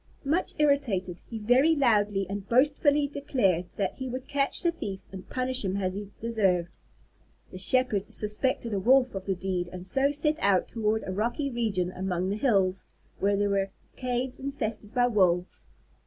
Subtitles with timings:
[0.25, 5.29] Much irritated, he very loudly and boastfully declared that he would catch the thief and
[5.29, 6.69] punish him as he deserved.
[7.51, 11.51] The Shepherd suspected a Wolf of the deed and so set out toward a rocky
[11.51, 12.87] region among the hills,
[13.19, 15.67] where there were caves infested by Wolves.